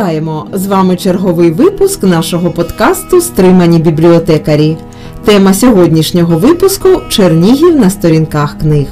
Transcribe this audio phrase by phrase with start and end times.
[0.00, 0.46] Вітаємо!
[0.52, 4.76] З вами черговий випуск нашого подкасту Стримані бібліотекарі.
[5.24, 8.86] Тема сьогоднішнього випуску Чернігів на сторінках книг.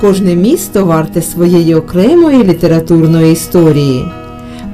[0.00, 4.04] Кожне місто варте своєї окремої літературної історії.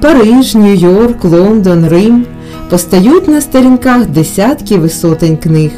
[0.01, 2.25] Париж, Нью-Йорк, Лондон, Рим
[2.69, 5.71] постають на сторінках десятків і сотень книг.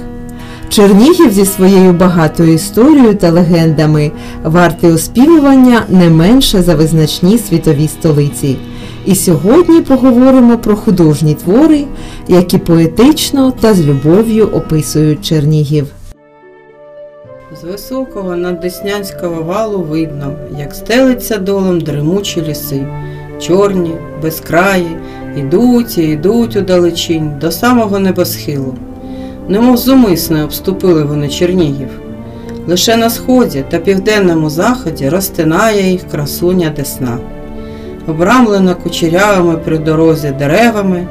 [0.72, 4.12] Чернігів зі своєю багатою історією та легендами
[4.44, 8.58] вартий оспівування не менше за визначні світові столиці.
[9.05, 11.84] І сьогодні поговоримо про художні твори,
[12.28, 15.88] які поетично та з любов'ю описують Чернігів.
[17.62, 22.88] З високого наддеснянського валу видно, як стелиться долом дремучі ліси,
[23.40, 24.98] чорні, безкраї,
[25.38, 28.73] ідуть і йдуть у далечінь до самого небосхилу.
[29.48, 31.90] Немов зумисне обступили вони Чернігів.
[32.68, 37.17] Лише на сході та південному заході розтинає їх красуня Десна.
[38.08, 41.08] Обрамлена кучерявими при дорозі деревами,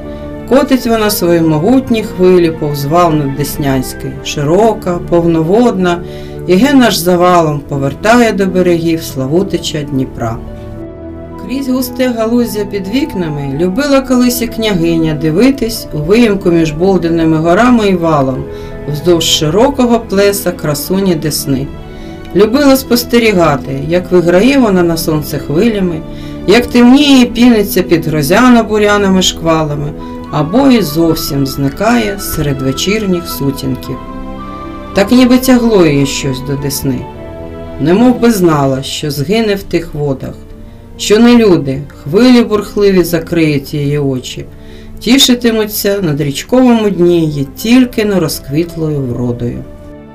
[0.49, 6.03] котить вона свої могутні хвилі повз вал над Деснянський, широка, повноводна,
[6.47, 10.37] і генаж завалом повертає до берегів Славутича Дніпра.
[11.51, 17.89] Крізь густе галуздя під вікнами любила колись і княгиня дивитись у виїмку між Болденими горами
[17.89, 18.45] і валом,
[18.93, 21.67] вздовж широкого плеса красуні Десни.
[22.37, 26.01] Любила спостерігати, як виграє вона на сонце хвилями,
[26.47, 29.93] як темніє і піниться під грозяно-буряними шквалами,
[30.33, 33.97] або і зовсім зникає серед вечірніх сутінків.
[34.95, 37.07] Так ніби тягло її щось до Десни,
[37.81, 40.35] немов би знала, що згине в тих водах
[41.01, 44.45] що не люди, хвилі бурхливі закриють її очі,
[44.99, 49.65] тішитимуться на дрічковому дні її тільки не розквітлою вродою.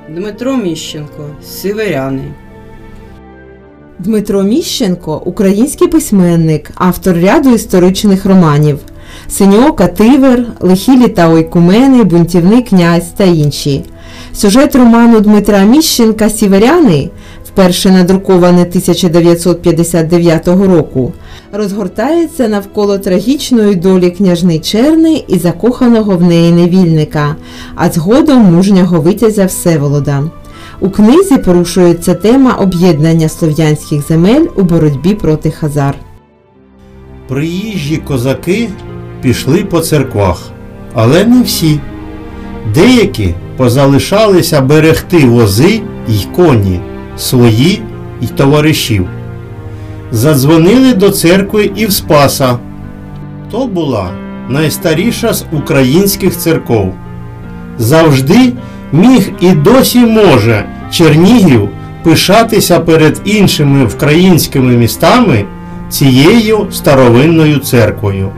[0.10, 2.24] Дмитро Міщенко, Сіверяни.
[4.00, 8.80] Дмитро Міщенко український письменник, автор ряду історичних романів
[9.28, 13.84] Синьока, Тивер, Лихі літа Ойкумени, Бунтівний князь та інші.
[14.34, 17.10] Сюжет роману Дмитра Міщенка Сіверяни
[17.56, 21.14] вперше надруковане 1959 року,
[21.54, 27.36] розгортається навколо трагічної долі княжни Черни і закоханого в неї невільника,
[27.76, 30.24] а згодом мужнього витязя Всеволода.
[30.80, 35.96] У книзі порушується тема об'єднання слов'янських земель у боротьбі проти хазар.
[37.28, 38.70] Приїжджі козаки
[39.22, 40.42] пішли по церквах,
[40.94, 41.80] але не всі.
[42.74, 46.80] Деякі позалишалися берегти вози й коні
[47.18, 47.82] свої
[48.22, 49.08] й товаришів.
[50.12, 52.58] Задзвонили до церкви і в Спаса.
[53.52, 54.10] То була
[54.50, 56.94] найстаріша з українських церков.
[57.78, 58.54] Завжди
[58.92, 61.70] міг і досі може Чернігів
[62.04, 65.46] пишатися перед іншими українськими містами
[65.90, 68.30] цією старовинною церквою.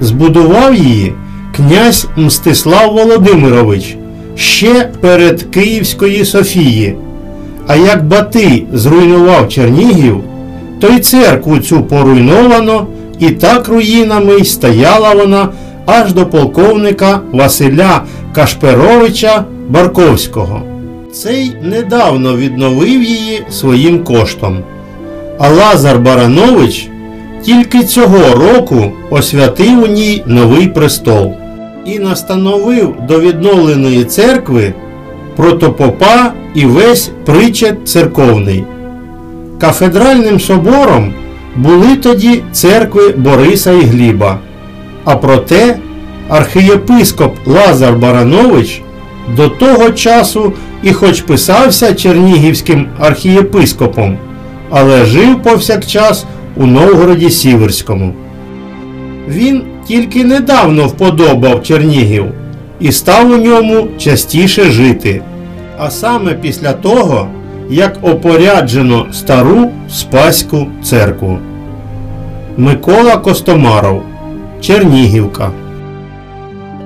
[0.00, 1.14] Збудував її
[1.56, 3.96] князь Мстислав Володимирович
[4.36, 6.96] ще перед Київської Софії.
[7.66, 10.20] А як Батий зруйнував Чернігів,
[10.80, 12.86] то й церкву цю поруйновано,
[13.18, 15.48] і так руїнами й стояла вона
[15.86, 18.02] аж до полковника Василя
[18.34, 20.62] Кашперовича Барковського.
[21.12, 24.58] Цей недавно відновив її своїм коштом.
[25.38, 26.88] А Лазар Баранович
[27.42, 31.32] тільки цього року освятив у ній новий престол
[31.86, 34.72] і настановив до відновленої церкви
[35.36, 38.64] протопопа і весь причет церковний.
[39.60, 41.14] Кафедральним собором
[41.56, 44.38] були тоді церкви Бориса і Гліба.
[45.04, 45.76] А проте
[46.28, 48.82] архієпископ Лазар Баранович
[49.36, 54.18] до того часу і хоч писався чернігівським архієпископом,
[54.70, 56.26] але жив повсякчас
[56.56, 58.14] у Новгороді Сіверському.
[59.28, 62.26] Він тільки недавно вподобав Чернігів
[62.80, 65.22] і став у ньому частіше жити.
[65.78, 67.28] А саме після того,
[67.70, 71.38] як опоряджено стару Спаську церкву.
[72.56, 74.02] Микола Костомаров
[74.60, 75.50] Чернігівка.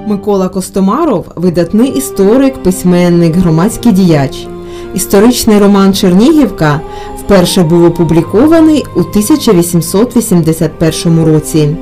[0.07, 4.47] Микола Костомаров видатний історик, письменник, громадський діяч.
[4.95, 6.81] Історичний роман Чернігівка
[7.19, 11.77] вперше був опублікований у 1881 році.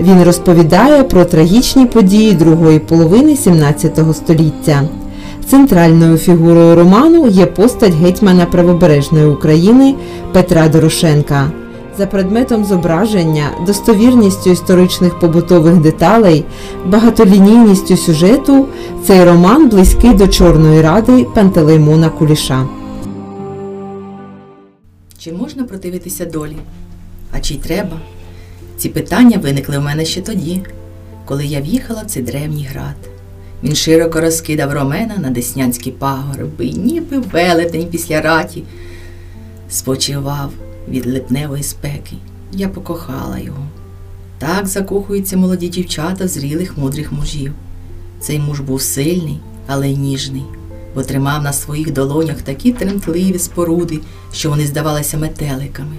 [0.00, 4.82] Він розповідає про трагічні події другої половини 17 століття.
[5.44, 9.94] Центральною фігурою роману є постать гетьмана правобережної України
[10.32, 11.52] Петра Дорошенка.
[11.98, 16.44] За предметом зображення, достовірністю історичних побутових деталей,
[16.86, 18.66] багатолінійністю сюжету
[19.06, 22.66] цей роман близький до Чорної ради Пантелеймона Куліша.
[25.18, 26.56] Чи можна противитися долі?
[27.32, 27.96] А чи й треба?
[28.76, 30.62] Ці питання виникли в мене ще тоді,
[31.24, 33.13] коли я в'їхала в цей древній град.
[33.64, 38.62] Він широко розкидав ромена на деснянські пагорби, ніби велетень після раті.
[39.68, 40.52] Спочивав
[40.88, 42.16] від липневої спеки.
[42.52, 43.66] Я покохала його.
[44.38, 47.52] Так закохуються молоді дівчата зрілих мудрих мужів.
[48.20, 50.44] Цей муж був сильний, але й ніжний,
[50.94, 54.00] бо тримав на своїх долонях такі тремтливі споруди,
[54.32, 55.96] що вони здавалися метеликами,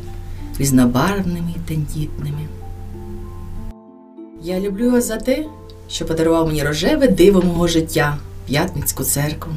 [0.60, 2.48] різнобарвними й тендітними.
[4.44, 5.46] Я люблю його за те,
[5.90, 8.18] що подарував мені рожеве диво мого життя,
[8.48, 9.54] п'ятницьку церкву,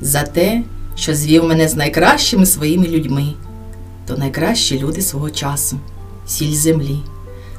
[0.00, 0.62] за те,
[0.96, 3.32] що звів мене з найкращими своїми людьми,
[4.06, 5.78] то найкращі люди свого часу,
[6.26, 6.98] сіль землі,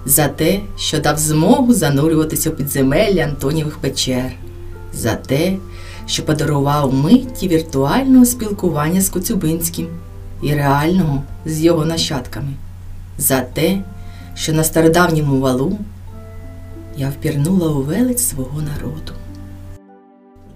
[0.06, 4.32] за те, що дав змогу занурюватися у підземелля Антонівих печер,
[4.94, 5.58] за те,
[6.06, 9.88] що подарував митті віртуального спілкування з Коцюбинським
[10.42, 12.54] і реального з його нащадками,
[13.18, 13.78] за те,
[14.36, 15.78] що на стародавньому валу
[16.98, 19.14] я впірнула у велич свого народу.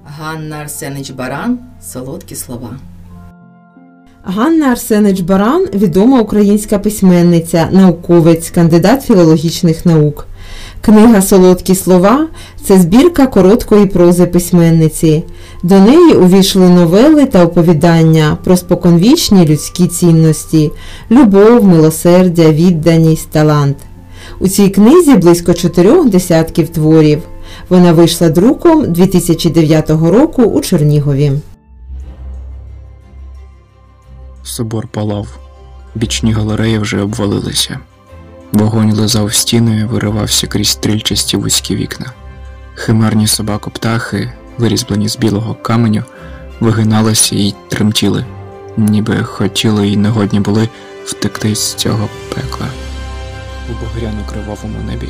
[0.06, 2.70] Ганна Арсенич Баран Солодкі слова.
[4.24, 10.28] Ганна Арсенич Баран відома українська письменниця, науковець, кандидат філологічних наук.
[10.82, 12.28] Книга Солодкі слова
[12.64, 15.24] це збірка короткої прози письменниці.
[15.64, 20.72] До неї увійшли новели та оповідання про споконвічні людські цінності,
[21.12, 23.78] любов, милосердя, відданість, талант.
[24.40, 27.22] У цій книзі близько чотирьох десятків творів.
[27.70, 31.32] Вона вийшла друком 2009 року у Чернігові.
[34.44, 35.28] Собор палав,
[35.96, 37.80] бічні галереї вже обвалилися.
[38.52, 42.06] Вогонь лизав стіною, виривався крізь стрільчасті вузькі вікна.
[42.76, 46.04] Химерні собако-птахи, вирізблені з білого каменю,
[46.60, 48.26] вигиналися і тремтіли,
[48.78, 50.70] ніби хотіли і негодні були
[51.06, 52.68] втекти з цього пекла.
[53.72, 55.10] У багряно кривавому небі,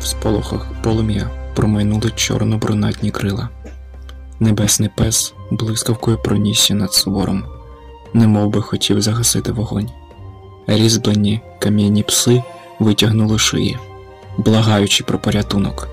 [0.00, 3.48] в сполохах полум'я промайнули чорно-брунатні крила.
[4.40, 7.44] Небесний пес блискавкою пронісся над собором
[8.14, 9.90] немов би хотів загасити вогонь.
[10.66, 12.42] Різьблені кам'яні пси
[12.78, 13.78] витягнули шиї,
[14.38, 15.88] благаючи про порятунок,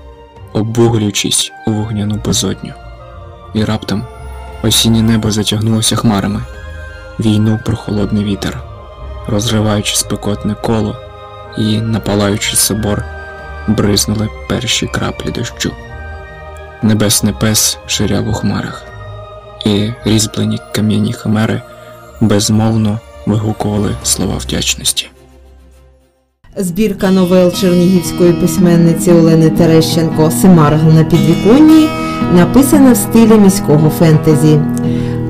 [0.52, 2.72] обвуглюючись у вогняну безодню.
[3.54, 4.04] І раптом
[4.62, 6.42] осіннє небо затягнулося хмарами,
[7.20, 8.62] війнув прохолодний вітер,
[9.26, 10.96] розриваючи спекотне коло
[11.58, 13.04] і, напалаючи собор,
[13.68, 15.72] бризнули перші краплі дощу.
[16.82, 18.84] Небесний пес ширяв у хмарах,
[19.66, 21.62] і різьблені кам'яні химери
[22.20, 25.10] безмовно вигукували слова вдячності.
[26.56, 31.88] Збірка новел чернігівської письменниці Олени Терещенко Семаргл на підвіконні
[32.34, 34.60] написана в стилі міського фентезі.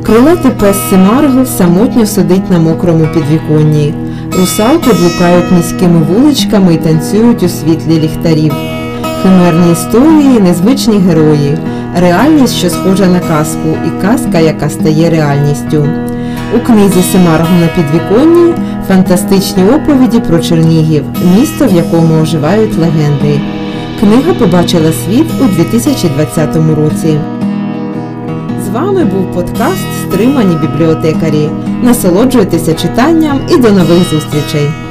[0.07, 3.95] Крилатий пес Семаргл самотньо сидить на мокрому підвіконні.
[4.39, 8.53] Русалки блукають міськими вуличками і танцюють у світлі ліхтарів.
[9.23, 11.59] Химерні історії, незвичні герої,
[11.97, 15.87] реальність, що схожа на казку, і казка, яка стає реальністю.
[16.57, 18.55] У книзі Семаргу на підвіконні
[18.89, 21.05] фантастичні оповіді про Чернігів,
[21.39, 23.41] місто, в якому оживають легенди.
[24.01, 27.19] Книга побачила світ у 2020 році.
[28.67, 31.49] З вами був подкаст Стримані бібліотекарі.
[31.83, 34.90] Насолоджуйтеся читанням і до нових зустрічей!